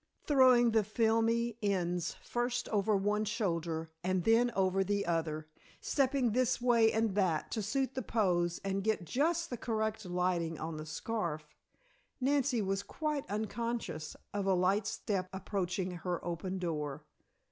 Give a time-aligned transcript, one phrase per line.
[0.25, 5.47] Throwing the filmy ends first over one shoulder and then over the other,
[5.79, 10.59] stepping this way and that to suit the pose and get just the correct lighting
[10.59, 11.47] on the scarf,
[12.19, 17.05] Nancy was quite unconscious of a light step approaching her open door.